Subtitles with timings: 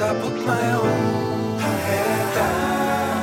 [0.00, 3.20] Gotta put my own head down.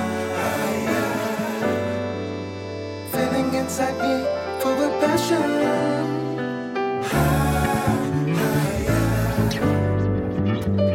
[3.11, 4.13] Feeling inside me
[4.61, 5.49] full of passion.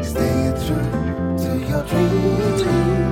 [0.05, 0.89] Stay true
[1.43, 3.12] to your dreams.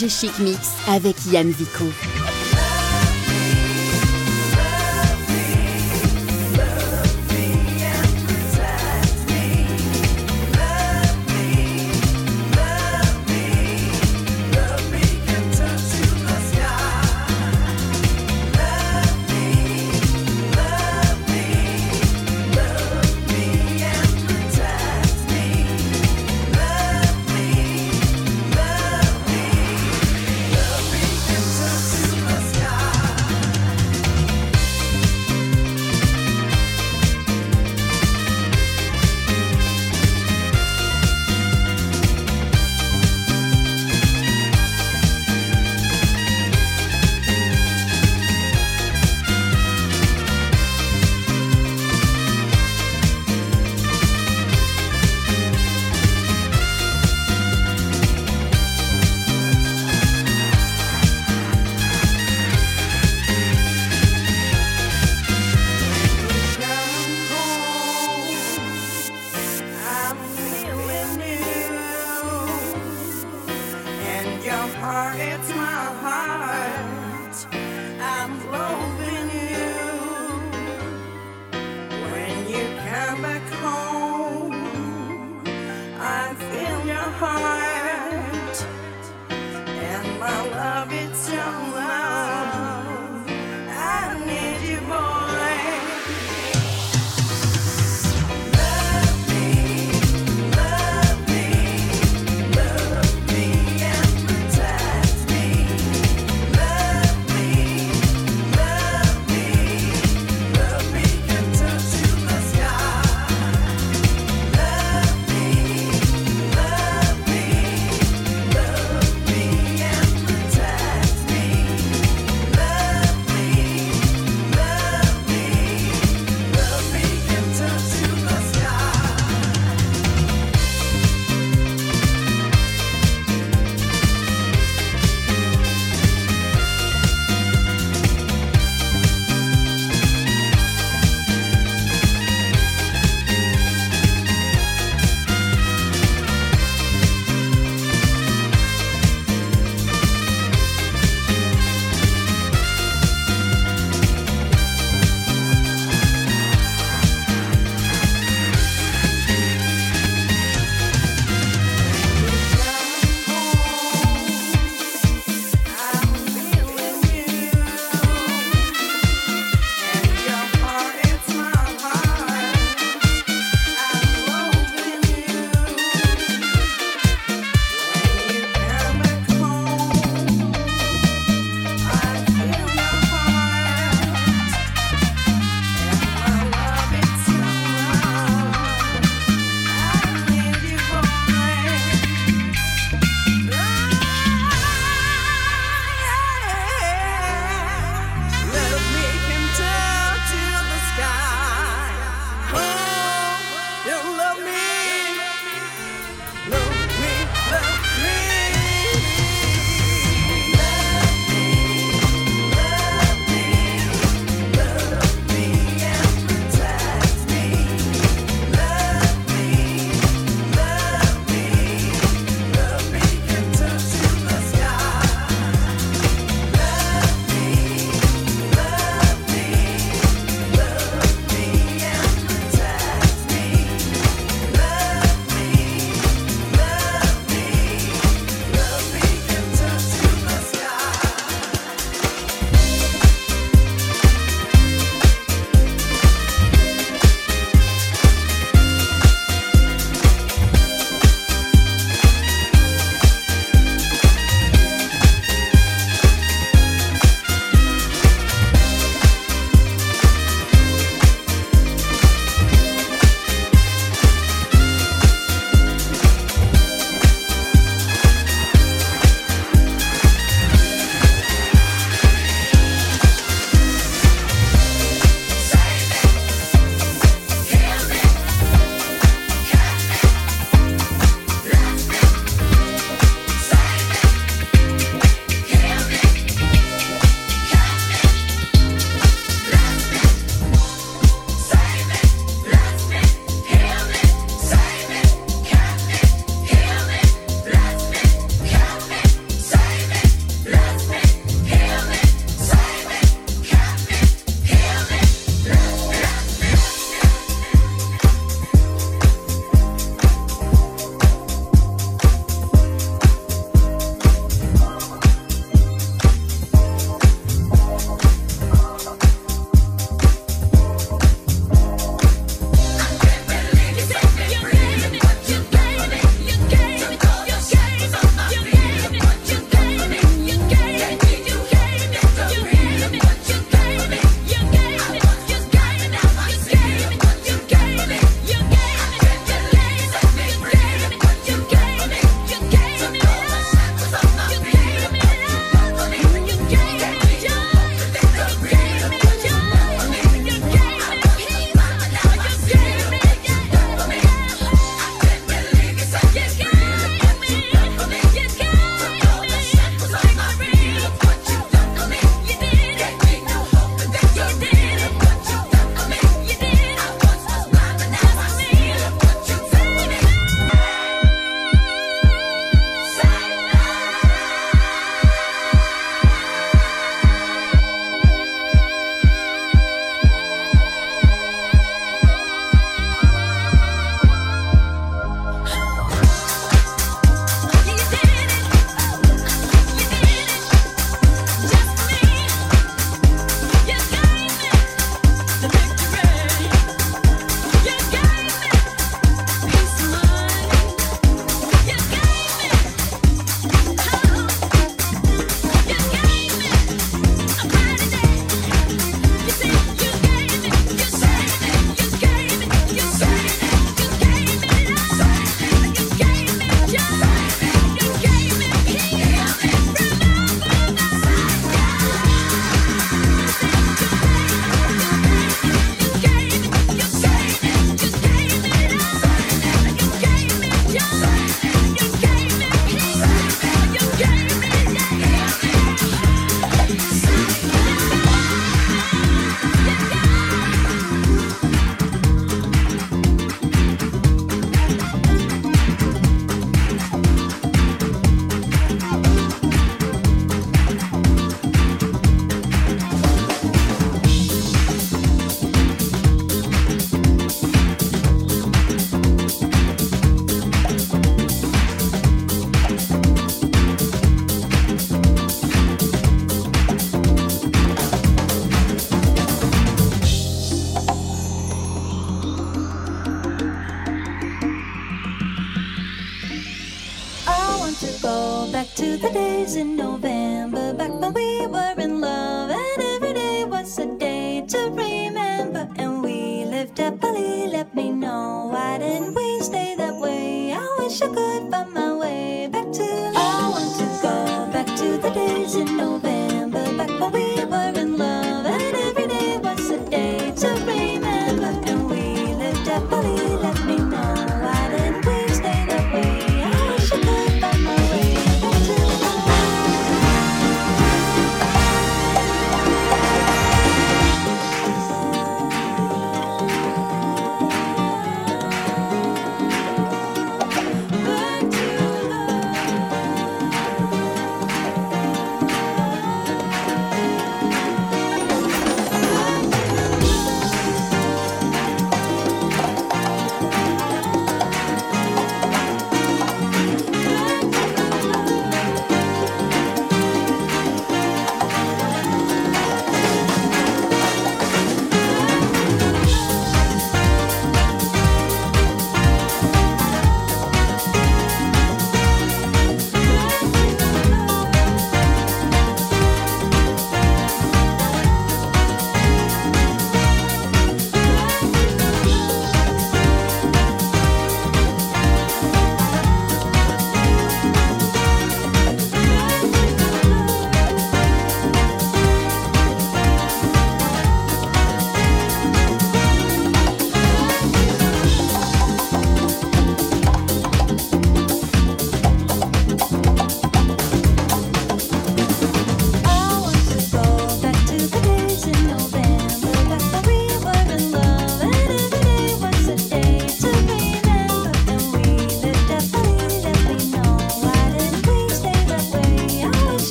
[0.00, 1.84] FG Chic Mix avec Yann Vico.